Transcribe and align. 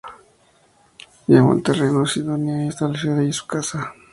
Llamó 1.27 1.51
al 1.53 1.61
terreno 1.61 2.01
“La 2.01 2.07
Sidonia" 2.07 2.65
y 2.65 2.69
estableció 2.69 3.13
allí 3.15 3.31
su 3.31 3.45
casa. 3.45 3.93